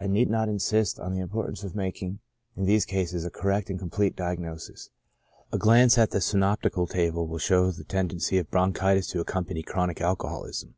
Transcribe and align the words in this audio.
I 0.00 0.08
need 0.08 0.28
not 0.28 0.48
insist 0.48 0.98
on 0.98 1.12
the 1.14 1.20
im 1.20 1.28
64 1.28 1.28
CHRONIC 1.30 1.48
ALCOHOLISM. 1.50 1.68
portance 1.68 1.70
of 1.70 1.76
making 1.76 2.18
In 2.56 2.64
these 2.64 2.84
cases 2.84 3.24
a 3.24 3.30
correct 3.30 3.70
and 3.70 3.78
complete 3.78 4.16
diagnosis. 4.16 4.90
A 5.52 5.58
glance 5.58 5.96
at 5.96 6.10
the 6.10 6.20
synoptical 6.20 6.88
table 6.88 7.28
will 7.28 7.38
show 7.38 7.70
the 7.70 7.84
tendency 7.84 8.38
of 8.38 8.50
bronchitis 8.50 9.06
to 9.10 9.20
accompany 9.20 9.62
chronic 9.62 10.00
alcoholism. 10.00 10.74